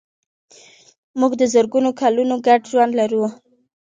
[1.19, 3.25] موږ د زرګونو کلونو ګډ ژوند لرو.